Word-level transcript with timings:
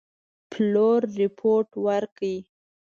پلور 0.51 1.01
رپوټ 1.19 1.67
ورکړ. 1.85 2.35